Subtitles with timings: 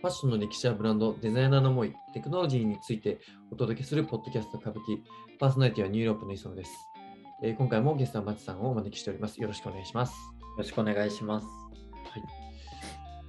[0.00, 3.20] ファッションの歴史やブランド、デザイナーの思い、テクノロジーについて
[3.50, 5.02] お届けするポッドキャスト歌舞伎、
[5.38, 6.72] パーソナリティはニューヨークの磯野です。
[7.42, 9.38] えー今回もゲストは松さんをお招きしております。
[9.42, 10.12] よろしくお願いします。
[10.12, 10.16] よ
[10.56, 11.46] ろしくお願いします。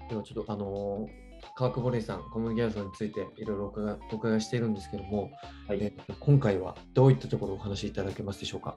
[0.09, 1.21] ではちょっとあのー
[1.55, 5.29] 川久保玲さん、コムギャルソンについていろいろお伺いお伺いしているんですけども、
[5.67, 8.75] はいえー今回はどういったところをお話しいただけますでしょうか？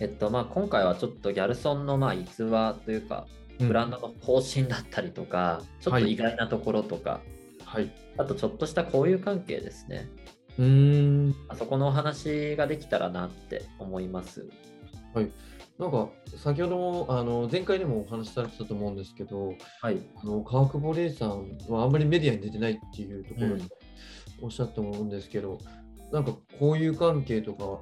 [0.00, 3.26] えっとまあ今回はちょっとギャルソンのまあ逸話というか、
[3.58, 7.20] ブランドの方針だったりとか、ちょっと意外なところとか、
[7.64, 7.90] はい。
[8.16, 10.08] あとちょっとした交友関係ですね。
[10.58, 11.34] うーん。
[11.48, 14.48] あそこのお話ができたらなって思います。
[15.78, 19.98] なんか先ほどもあの前回でもお話しされてたと思うんですけど、はい。
[20.16, 23.64] あの川久保玲さんはあんまりメディアに出てないっていうところうんで
[24.40, 25.58] おっしゃったと思うんですけど、
[26.12, 27.80] なんか交友関係とか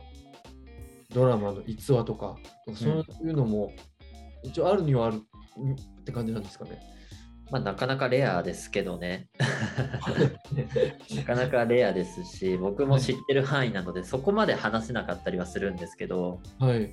[1.14, 2.36] ドラマの逸話とか、
[2.74, 3.72] そういうのも
[4.42, 5.22] 一応あるにはある
[5.56, 6.80] って感じなんですかね。
[7.50, 9.28] まあなかなかレアですけどね。
[11.14, 16.92] なかなかレアですし、僕も知ってる範囲なので、そこまで話せなかったりはするんですけど、はい。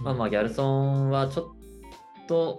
[0.00, 1.52] まあまあギャルソンはちょ
[2.22, 2.58] っと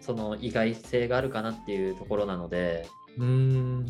[0.00, 3.86] その意外性があるかなっていうところなので、うーん。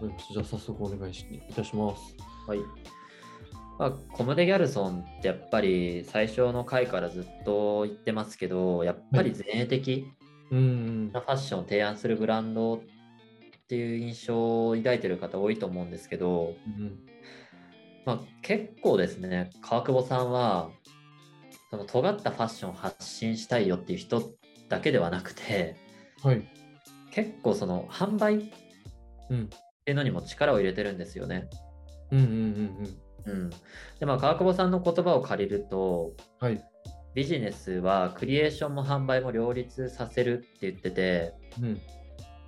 [0.00, 2.16] うん、じゃあ早速お願いしいたします。
[2.46, 2.58] はい。
[3.80, 10.06] まあ、コムデ・ギャルソンってやっぱり最初の回からずっと言ってますけど、やっぱり前衛的
[10.50, 10.58] な。
[11.20, 12.80] ファッションを提案するブランドっ
[13.68, 16.98] ていう印象を抱いてる方多いと思うんですけど、うん
[18.04, 20.70] まあ、結構ですね、川久保さんは、
[21.70, 24.22] その尖ったファッションを発信したいよっていう人
[24.68, 25.76] だけではなくて、
[26.22, 26.46] はい。
[27.12, 28.40] 結構その販売っ
[29.30, 29.48] うん。
[29.48, 29.56] て
[29.86, 31.48] いうのにも力を入れてるんですよね。
[32.10, 32.36] うんうんうんう
[32.82, 33.09] ん。
[33.98, 36.48] で、まあ、川久保さんの言葉を借りると、うん。
[36.48, 36.64] はい。
[37.14, 41.80] ビジネスはクリエーションも販売も両立させるって言ってて、うん。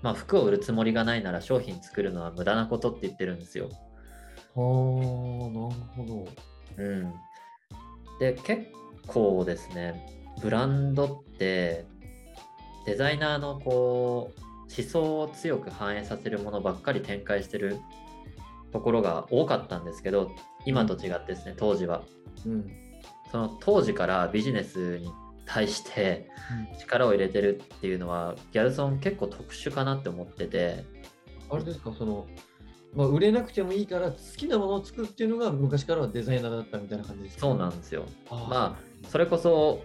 [0.02, 3.68] まあ、服を売るつもりがないなら商品作るのは無駄なことって言ってるんですよ。
[4.54, 6.28] はあ、なるほど。
[6.76, 7.12] うん。
[8.18, 8.66] で、結
[9.06, 10.06] 構ですね、
[10.40, 11.86] ブランドって
[12.86, 17.78] デザイナーのこう思想を強く反映させるものばっかり展開してる
[18.72, 20.30] ところが多かったんですけど、
[20.64, 22.02] 今と違ってですね、当時は。
[22.46, 22.70] うん。
[23.30, 25.10] その当時からビジネスに
[25.46, 26.28] 対して
[26.78, 30.84] 力を入れてるっていうのはギャルソン結構特殊かなって思ってて。
[31.50, 32.26] あれですか、その、
[32.94, 38.04] まあ、売れなくてもいいから好きなものを作るっていうのが昔からはデザイナーだったみたいな感じですか、そうなんですよ。
[38.30, 39.82] まあそれこそ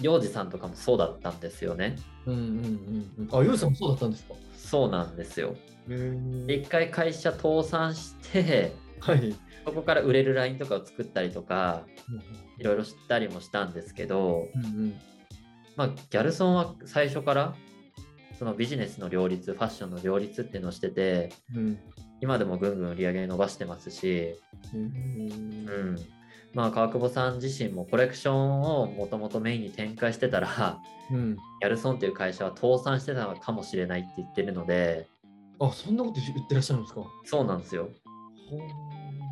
[0.00, 3.40] 幼児さんとかもそうだったんですよねうんうんうんうん。
[3.40, 4.34] あ、ユウさんもそうだったんですか？
[4.56, 5.54] そうなんですよ
[5.88, 9.34] へで一回会社倒産してはい。
[9.64, 11.84] そこから売れるラインとかを作ったりとか
[12.58, 15.00] いろいろ知ったりもしたんですけどうんうん。
[15.76, 17.54] まあギャルソンは最初から
[18.38, 21.78] そのビジネスの両立ファッションの両立っていうのをしててうん。
[22.20, 24.36] 今でもぐんぐん売り上げ伸ばしてますし、
[24.72, 25.96] うんうん、
[26.54, 30.78] まあ川久保さん自身もコレクションをもともとメインに展開してたら
[31.10, 31.36] うん。
[31.36, 35.06] ギャルソンっていう会社は倒産してたのかもしれないって言ってるので
[35.60, 37.02] あ、そんなこと言ってらっしゃるんですか？
[37.24, 37.88] そうなんですよ
[38.50, 38.58] ほ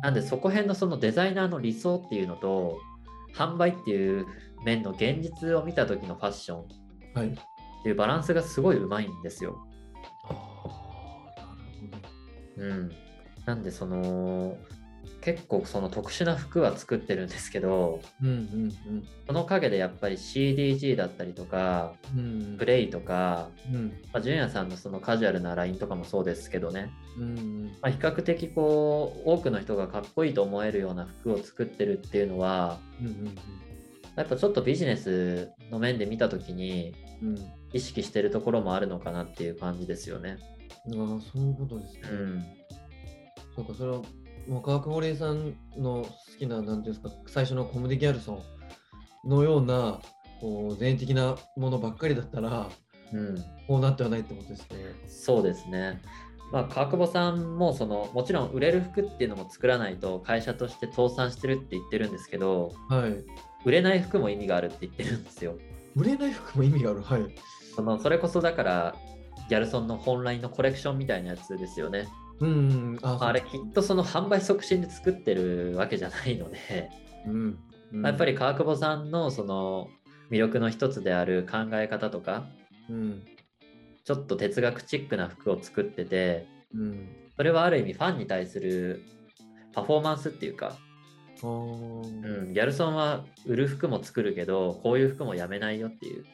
[0.03, 2.79] なんでそこ辺のそのデザイナーの理想っていうのと
[3.35, 4.25] 販売っていう
[4.65, 6.65] 面の現実を見た時のファッションっ。
[7.83, 9.65] ていうバランスがすごいうまいんですよ。
[10.29, 10.35] あ
[11.35, 11.41] あ、
[12.57, 12.91] なるうん、
[13.45, 14.55] なんでその
[15.21, 18.23] 結構その特殊な服は作ってるんですけどほど。
[18.23, 18.71] うんうん
[19.27, 22.19] その陰でやっぱり CDG だったりとかうん。
[22.19, 22.23] う
[22.55, 22.57] ん。
[22.57, 23.93] プレイとか、うん。
[24.11, 27.65] まあ、ジュニアさんのそのカジュアルなラインとかもそうですけどね、うんうん。
[27.81, 33.35] まあ、比較的こう多くの人がかっこいいと思えるような服を作ってるっていうのはうんうん
[34.17, 37.61] やっぱちょっとビジネスの面で見た時にうん。
[37.73, 40.37] 意識してるところもあるのかなっていう感じですよね。
[40.87, 42.01] あ、そういうことですね。
[42.03, 42.43] うん、
[43.55, 44.01] そうか、それは、
[44.47, 46.07] もう川久保玲さんの好
[46.37, 48.41] きな、なんていうんですか、最初のコムデ・ギャルソ
[49.25, 50.01] ンのような、
[50.39, 52.69] こう、前衛的なものばっかりだったら、
[53.13, 53.35] うん、
[53.67, 54.77] こうなってはないってことですね。
[55.07, 56.01] そうですね。
[56.51, 63.23] まあ、川久保さんもそのもちろん売れる服っていうのも作らないと会社として倒産してるって言ってるんですけどはい。
[63.63, 65.57] 売れない服も意味があるって言ってるんですよ。
[65.95, 67.01] 売れない服も意味がある。
[67.01, 67.21] はい。
[67.75, 68.95] そのそれこそだから
[69.49, 72.07] ギャルソンの本来のコレクションみたいなやつですよね。
[72.41, 72.53] うんう
[72.95, 72.99] ん。
[73.01, 76.89] あまああれきっとその販売促進で作ってるわけじゃないので、
[77.25, 77.59] うん。
[77.93, 79.89] うんやっぱり、川久保さんのその
[80.29, 82.45] 魅力の一つである考え方とか
[82.89, 83.23] うん。
[84.03, 87.09] ちょっと哲学チックな服を作っててうん。
[87.35, 89.03] それはある意味ファンに対する
[89.73, 90.77] パフォーマンスっていうか、
[91.43, 96.25] うん、ギャルソンは売る服も作るけどこういう服もやめないよっていう。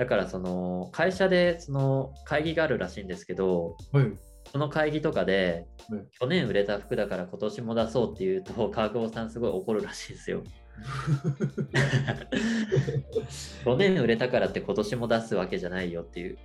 [0.00, 4.06] だからその会社でその会議があるらしいんですけど、はい。
[4.50, 10.42] その会議とかで、うん去年売れた服だから今年も出そうっていうと、川久保さんすごい怒るらしいですよ。
[13.62, 16.38] 去年売れたからって今年も出すわけじゃないよっていう。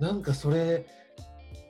[0.00, 0.86] なんかそれ、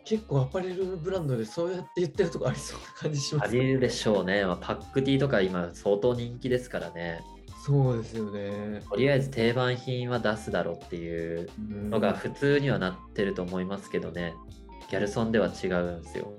[0.05, 4.45] 結構アパレルブランドでそうやって言ってるとこありそうな感じしますありるでしょうね。
[4.45, 7.21] まあ、パックティーとか今相当人気ですからね。
[7.65, 8.83] そうですよね。
[8.91, 11.49] とりあえず定番品は出すだろうっていう
[11.89, 14.35] のが普通にはなってると思いますけどね。
[14.91, 16.33] ギャルソンでは違うんですよ。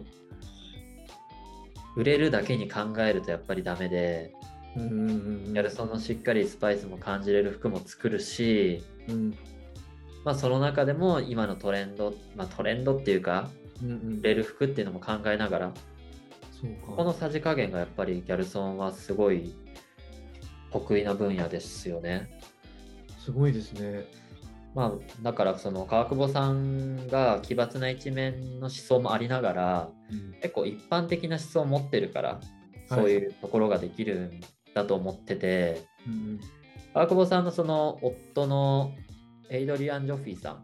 [1.96, 4.34] 売れるだけに考えるとやっぱりダメで、
[4.76, 9.38] うんうんうんうんギャルソンのしっかりスパイスも感じれる服も作るし、うん
[10.26, 13.50] まあその中でも今のトレンド、まあトレンドっていうか、
[13.82, 15.72] うんうん売れる服っていうのも考えながら、
[16.52, 16.96] そうか。
[16.98, 19.54] このさじ加減がやっぱりギャルソンはすごい
[20.74, 22.30] 得意な分野ですよね。
[23.24, 24.06] すごいですね。
[24.76, 24.92] まあ、
[25.22, 32.42] だからその川久保さんが奇抜な一面の思想もありながらうん結構一般的な思想を持ってるからはい
[32.90, 34.42] そういうところができるん
[34.74, 36.40] だと思ってて、うん
[36.94, 38.92] 川久保さんのその夫の
[39.50, 40.64] エイドリアン・ジョフィーさん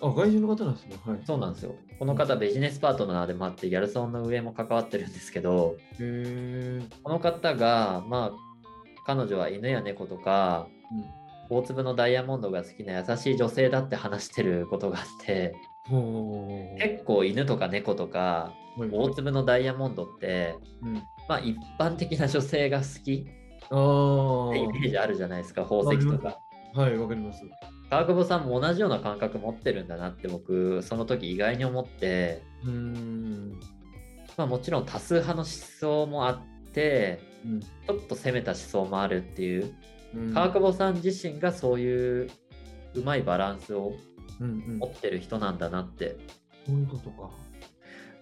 [0.00, 0.96] あ、外人の方なんですね。
[1.04, 1.20] はい。
[1.24, 5.76] そうなんですよこの方ビジネスパートナーでもあってギャルソンの上も関わってるんですけど。
[7.02, 8.51] この方がまあ
[9.06, 10.68] 彼女は犬や猫とか
[11.50, 15.54] 大粒のダイヤモンドが好きな優しい女性だって話してることがあって。
[16.80, 20.94] 結構犬とか猫とかはい大粒のダイヤモンドって、うん
[21.28, 23.26] まあ一般的な女性が好き
[23.70, 26.38] あってイメージあるじゃないですか、宝石とか。
[26.74, 26.80] あ。
[26.80, 27.42] はい、わかります。
[27.90, 33.60] 川久保さんも同じような感覚持ってるんだなって僕、その時意外に思って、うーん。
[34.36, 36.40] まあもちろん多数派の思想もあっ
[36.72, 39.74] て、うんちょっと攻めた思想もあるっていう、
[40.14, 42.30] うん川久保さん自身がそういう
[42.94, 43.94] うまいバランスを
[44.40, 46.16] うんうん持ってる人なんだなって。
[46.66, 47.30] そういうことか。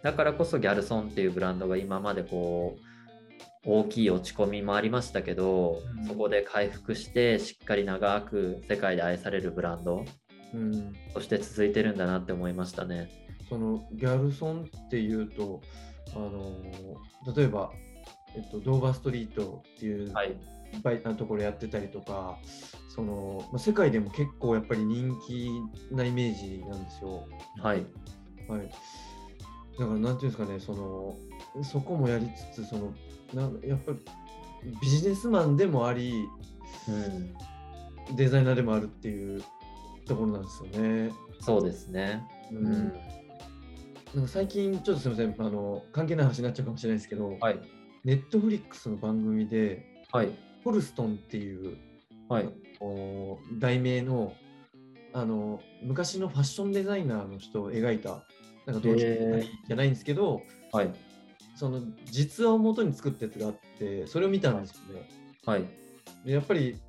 [0.02, 10.04] だからこそギャルソンっていうブランドが今までこう大きい落ち込みもありましたけど、うんそこで回復してしっかり長く世界で愛されるブランド
[10.54, 10.94] うん。
[11.12, 13.10] として続いてるんだなって思いましたね。
[13.48, 15.60] そのギャルソンっていうと、
[16.14, 17.70] あのー例えば、
[18.36, 20.36] えっと、ドーバーストリートっていう、はい。
[20.72, 22.38] いっぱいなところやってたりとか、
[22.88, 25.50] そのまあ、世界でも結構やっぱり人気
[25.90, 27.26] なイメージなんですよ。
[27.60, 27.84] はい。
[28.48, 28.70] はい。
[29.78, 31.16] だから、なんていうんですかね、その、
[31.64, 32.94] そこもやりつつ、その、
[33.34, 33.98] なやっぱり
[34.80, 36.28] ビジネスマンでもあり、
[36.88, 36.92] う
[38.12, 38.16] ん。
[38.16, 39.42] デザイナーでもあるっていう
[40.06, 41.12] ところなんですよね。
[41.40, 42.22] そうですね。
[42.52, 42.92] ううんん。
[44.14, 47.60] なんか最近、ちょっとすみませんあの、関係ない話になっちゃうかもしれないですけど、はい。
[48.04, 50.30] ネットフリックスの番組で、はい。
[50.64, 51.76] ホルストンっていう
[52.28, 52.48] はい。
[52.80, 54.32] お題名の
[55.12, 58.22] あの昔のファッションデザイナーの人を描いた
[58.64, 60.42] なんか同期へじゃないんですけど、
[60.72, 60.94] はい。
[61.56, 65.08] その実話を元に作ったやつがあってそれを見たんですよね。
[65.44, 65.64] はい。
[66.24, 66.80] でやっぱり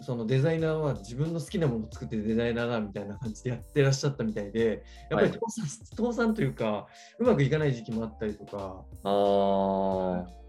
[0.00, 5.66] そのデザイナーは自分の好きなものを作ってるデザイナーだみたいな感じでやってらっしゃったみたいでやっぱりはい倒産,、
[5.96, 6.86] 倒産というか
[7.18, 10.41] うまくいかない時期もあったりとかあー。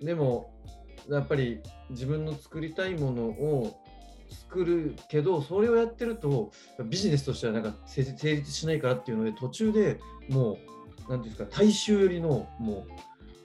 [0.00, 0.52] でも
[1.08, 1.60] やっぱり
[1.90, 3.80] 自分の作りたいものを
[4.30, 6.52] 作るけどそれをやってると
[6.84, 10.58] ビジネスとしてはなんか成成立しないからっていうので途中でも
[11.08, 12.86] うなんていうんですか大衆寄りのも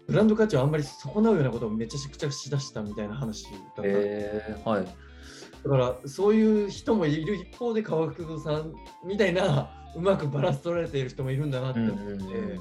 [0.07, 4.85] うブランド価値をあんまり損なうようなことをめちゃくちゃしだしたみたいな話だった、えー、はい。
[4.85, 8.73] だからそういう人もいる一方で川久保さん
[9.05, 12.59] みたいなうまくバランス取られている人もいるんだなってうん思って、うんうんうん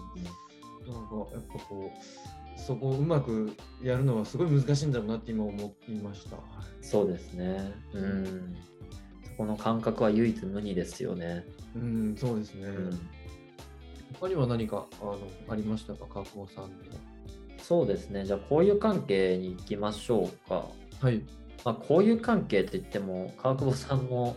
[0.83, 6.37] なんかやっぱこうそこをうまくやるのはすごい難しいんだろうなって今思いました。
[6.81, 7.73] そうですね。
[7.93, 8.57] うん。
[9.25, 11.45] そこの感覚は唯一無二ですよね。
[11.75, 12.69] うん、そうですね。
[12.69, 13.01] うん。
[14.21, 15.19] 他には何かあの
[15.49, 16.71] ありましたか、川久保さんの。
[17.59, 18.25] そうですね。
[18.25, 20.67] じゃあ、こういう関係に行きましょうか。
[21.01, 21.23] はい。
[21.65, 24.37] まあ、こういう関係って言っても、川久保さんも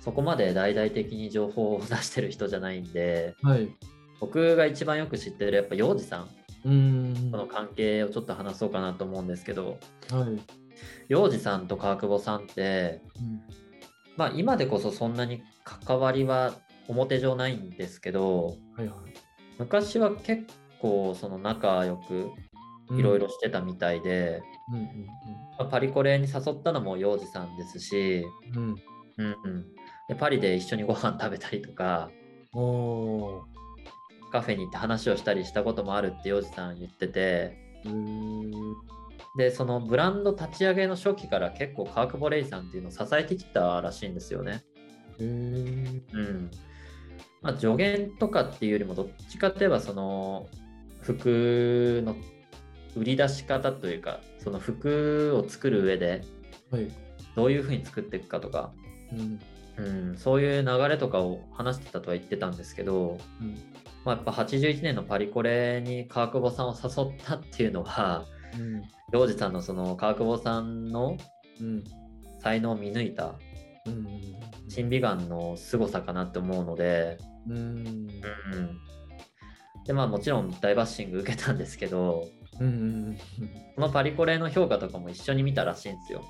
[0.00, 3.68] そこまで大々的に情報を出してる人じゃないんで、はい。
[4.20, 6.28] 僕が一番よく知ってるやっぱ幼児さん
[6.64, 7.30] うーん。
[7.30, 9.78] との関係をちょっと話そうかなと思うんですけど、
[10.10, 10.40] はい。
[11.08, 13.02] 幼児さんと川久保さんって、
[14.16, 16.54] まあ今でこそそんなに関わりは
[16.88, 19.14] 表上ないんですけど、はいはい。
[19.58, 20.46] 昔は結
[20.80, 22.32] 構その仲良く
[22.90, 24.76] いろいろしてたみたいで、うん。
[24.76, 24.86] うん
[25.58, 28.76] まあパリコレに誘ったのも幼児さんですし、うんうん。
[29.18, 29.66] うんうん、
[30.08, 32.10] でパリで一緒にご飯食べたりとか
[32.54, 32.60] うん。
[32.62, 33.44] お
[34.32, 37.56] カフェに行って話をしたりしたこともあるって幼児さん言ってて
[39.36, 44.64] でそのブランド立ち上げの初期から結構川久保レイさんっていうのを支えてきたらしいんですよね。
[45.18, 45.24] へえ。
[46.12, 46.50] うん。
[47.40, 50.48] まあ、助言とかっていうよりも、どっちかといえば、その、
[51.00, 52.14] 服の
[52.94, 56.22] 売り出し方というか、その服を作る上で、
[56.70, 56.88] はい。
[57.34, 58.72] どういうふうに作っていくかとか、
[59.12, 59.40] うん。
[59.78, 63.54] うん、そういう流れとかを話してたとは言ってたんですけど、うん。
[64.04, 68.24] まあ、やっぱ81年のパリコレに川久保さんを誘ったっていうのは、
[68.58, 68.82] うん。
[69.12, 71.16] 洋二さんのその川久保さんの
[71.60, 71.84] うん。
[72.42, 73.34] 才能を見抜いた
[73.86, 74.06] うん。
[74.68, 77.56] 審美眼の凄さかなって思うので、うん。
[77.56, 78.08] うん、
[79.84, 82.28] でまあもちろん大バッシング受けたんですけど
[82.60, 83.18] うん。
[83.74, 86.22] このパリコレの評価とかも一緒に見たらしいんですよ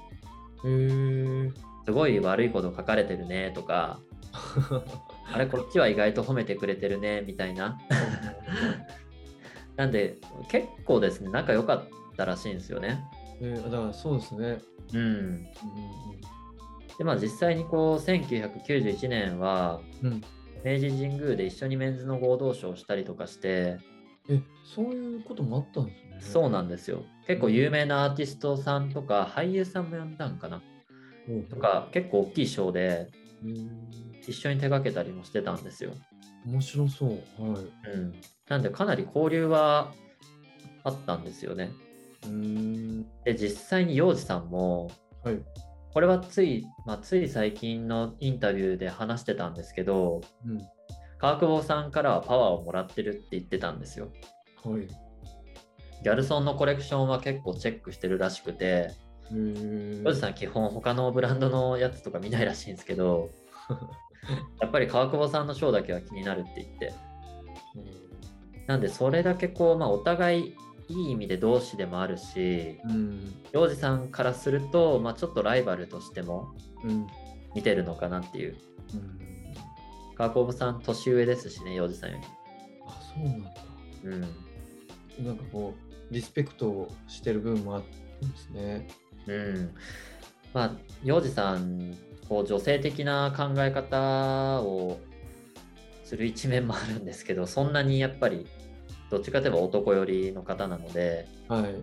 [0.64, 1.71] へえ。
[1.84, 4.00] すごい悪いこと書かれてるねとか。
[5.32, 7.78] あれこっちは意外と褒めてくれてるねみたいな。
[9.76, 11.84] なんで結構ですね仲良かっ
[12.16, 13.04] たらしいんですよね。
[13.40, 14.58] えー、だからそうですね。
[14.94, 15.00] うん。
[15.00, 15.46] うん
[16.98, 20.22] でまあ実際にこう1991年はうんうん、
[20.62, 23.78] 明治神宮で一緒にメンズの合同賞をしたりとかして
[24.28, 26.16] え、そういうこともあったんですね。
[26.20, 27.02] そうなんですよ。
[27.26, 30.58] 結構有名なアーティストさんとか俳優さんも呼んだんかな。
[30.58, 30.71] うん
[31.48, 33.08] とか結構大きい賞で
[33.44, 33.68] へー
[34.26, 35.92] 一緒に手掛けたりもしてたんですよ、
[36.46, 37.10] 面白そう。
[37.10, 37.90] はい。
[37.94, 38.14] うん、
[38.48, 39.92] なんでかなり交流は
[40.84, 41.72] あったんですよね
[42.24, 43.06] うーん。
[43.24, 44.90] で実際に洋二さんも
[45.24, 45.38] はい。
[45.92, 50.58] これはつい、まあ、つい最近のインタビューで話してたんですけどうん。
[51.18, 54.10] 川久保さんからはパワーをもらってるって言ってたんですよ
[54.64, 54.88] はい。
[56.02, 58.90] ギャルソンのコレクションは結構チェックしてるらしくて
[59.30, 60.02] へえ。
[60.04, 63.30] 洋二さん基本他のブランドのやつとか見ないらしいんですけど
[64.60, 66.92] やっぱり川久保さんのショーだけは気になるって言って
[68.66, 70.56] なんでそれだけこう、まあ、お互い
[70.88, 73.34] いい意味で同志でもあるしうん。
[73.52, 77.06] 洋二さんからすると、まあ、ちょっとライバルとしてもうん。
[77.54, 78.56] 見てるのかなっていう
[78.94, 79.18] うん。
[80.14, 82.18] 川久保さん年上ですしね洋二さんよ
[82.86, 83.50] あ、そうなんだ。
[84.04, 84.20] りうん
[85.26, 85.74] なんかこ
[86.10, 88.88] う、リスペクトをしてる部分もあるんですね。
[89.26, 89.74] うん
[90.52, 91.96] まあ洋二さん
[92.28, 95.00] こう女性的な考え方を
[96.04, 98.46] する一面もあるんですけどそんなにやっぱり
[99.10, 101.74] どっちかといえば男寄りの方なので、はい。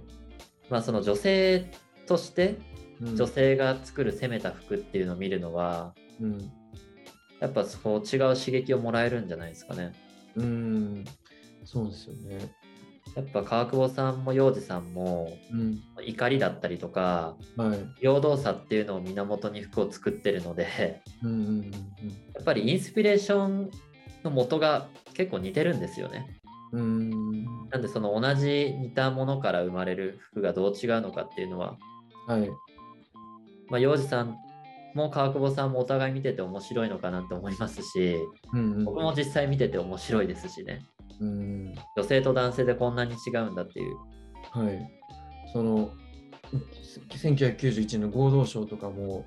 [0.70, 1.72] まあ、その女性
[2.08, 2.58] として
[3.02, 6.52] うん女性が作る攻めた服っていうのを見るのは、うん。
[7.40, 9.94] やっぱそう違う刺激をもらえるんじゃないですかね。
[10.36, 11.06] うん。
[11.64, 12.52] そうですよね。
[13.16, 15.82] やっぱ川久保さんも洋二さんもうん。
[16.06, 17.80] 怒りだったりとかはい。
[18.00, 23.72] 平等さっていうのを源に服を作ってるのでうんうんうんやっぱりインスピレーション
[24.24, 26.40] の元が結構似てるんですよね。
[26.72, 26.82] うん。
[26.82, 27.70] うん。
[27.70, 31.78] なんでその同じ似たものから生まれる服がどう違うのかっていうのは、
[32.28, 32.50] はい。
[33.70, 34.38] まあ、洋二さん
[34.96, 38.16] も川久保さんもお互い見てて面白いのかなと思いますし
[38.54, 38.86] うんうん。
[38.86, 40.86] 僕も実際見てて面白いですしね
[41.20, 41.76] うん。
[41.96, 43.96] 女性と男性でこんなに違うんだっていう。
[44.52, 44.92] はい。
[45.54, 45.92] その、
[47.10, 49.26] 1991年の合同賞とかも、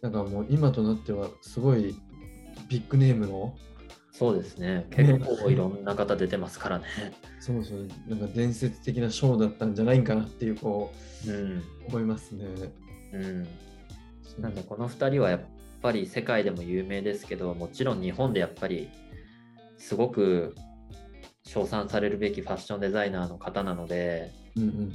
[0.00, 1.94] なんかもう今となってはすごい
[2.68, 3.54] ビッグネームの、
[4.10, 4.86] そうですね。
[4.90, 6.84] 結構いろんな方出てますからね。
[7.40, 10.92] そうそう、なんか伝説的な賞だったんじゃないかなっていう、こ
[11.26, 12.44] うんう、思いますね。
[13.14, 13.48] うん。
[14.38, 15.40] なんでこの2人はやっ
[15.82, 18.88] ぱり世界でも有名ですけどもちろん日本でやっぱり
[19.76, 20.54] すごく
[21.52, 24.92] 称賛されるべきファッションデザイナーの方なので、うんうん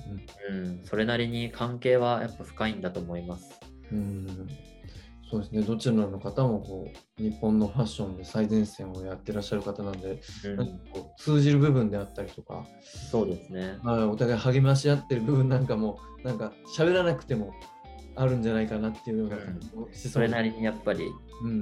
[0.56, 3.60] うん、それなりに関係はやっぱ深いんだと思います。
[3.92, 3.98] うん。
[3.98, 4.50] うん。
[5.30, 6.88] そうですね、どちらの方もこ
[7.20, 12.66] う日本のファッションで最前線をやってらっしゃる方なんで、うんなんかこう通じる部分であったりとか、
[13.12, 13.78] そうですね。
[13.84, 17.54] まあ、お互い励まし合ってる部分なんかも、なんか喋らなくても
[18.16, 21.06] あるんじゃないかなっていうのが、うんしそれなりにやっぱり
[21.44, 21.62] うん。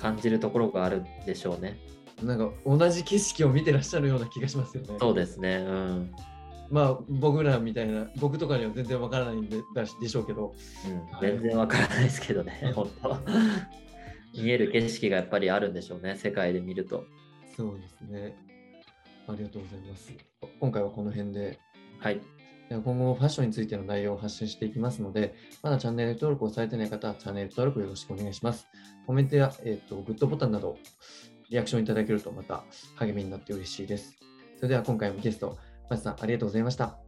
[0.00, 1.78] 感じるところがあるでしょうね。
[2.22, 4.96] なんか同じ景色を見てらっしゃるような気がしますよね。
[4.98, 5.56] そうですね。
[5.56, 6.14] うん。
[6.70, 10.54] まあ僕らみたいな、僕とかには全然わからないんでだしでしょうけど、
[10.86, 13.18] うん、全然わからないですけどね、本当。
[14.34, 17.04] 見える景色がやっぱりあるんでしょうね、世界で見ると。
[17.56, 18.36] そうですね。
[19.26, 20.12] ありがとうございます。
[20.60, 21.58] 今回はこの辺で、
[21.98, 22.20] はい。
[22.68, 28.68] では今後もファッションについての内容を発信していきますので、まだチャンネル登録をされていない方はチャンネル登録よろしくお願いします。
[29.06, 30.78] コメントや、えー、とグッドボタンなど
[31.50, 32.64] リアクションいただけるとまた
[32.96, 34.16] 励みになって嬉しいです。
[34.56, 36.84] それでは今回もゲスト、松さんありがとうございました。
[36.84, 36.98] あ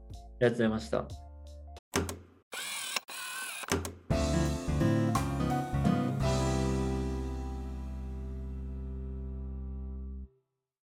[0.40, 1.31] りがとうございました。